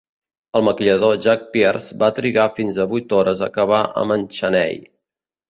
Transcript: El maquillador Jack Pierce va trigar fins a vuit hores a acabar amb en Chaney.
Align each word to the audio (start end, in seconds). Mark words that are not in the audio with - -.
El 0.59 0.63
maquillador 0.67 1.19
Jack 1.25 1.43
Pierce 1.55 1.99
va 2.05 2.09
trigar 2.21 2.47
fins 2.61 2.81
a 2.81 2.87
vuit 2.95 3.15
hores 3.19 3.45
a 3.45 3.51
acabar 3.53 3.83
amb 4.07 4.17
en 4.19 4.27
Chaney. 4.41 4.83